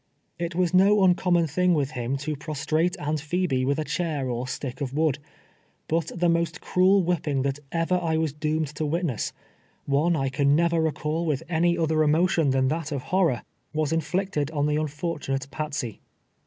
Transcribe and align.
It 0.39 0.55
was 0.55 0.73
no 0.73 1.03
uncommon 1.03 1.45
thing 1.45 1.75
with 1.75 1.91
him 1.91 2.17
to 2.25 2.35
prostrate 2.35 2.97
Aunt 2.97 3.21
Phebe 3.21 3.63
with 3.65 3.77
a 3.77 3.83
chair 3.83 4.27
or 4.31 4.47
stick 4.47 4.81
of 4.81 4.95
wood; 4.95 5.19
but 5.87 6.07
the 6.15 6.27
most 6.27 6.59
cruel 6.59 7.03
whipping 7.03 7.43
that 7.43 7.59
ever 7.71 7.99
I 8.01 8.17
was 8.17 8.33
doomed 8.33 8.69
to 8.69 8.85
wit 8.87 9.05
ness— 9.05 9.31
one 9.85 10.15
I 10.15 10.29
can 10.29 10.55
never 10.55 10.81
recall 10.81 11.23
with 11.27 11.43
any 11.47 11.77
other 11.77 12.01
emotion 12.01 12.45
2a4r 12.47 12.51
TWELVK 12.51 12.51
YF.AR3 12.51 12.51
A 12.51 12.51
SLAVE. 12.51 12.63
tlian 12.63 12.69
that 12.79 12.91
of 12.91 13.01
horror— 13.03 13.41
was 13.75 13.91
hiilictedon 13.91 14.45
tlie 14.49 14.81
unfortunate 14.81 15.47
Patsey. 15.51 16.01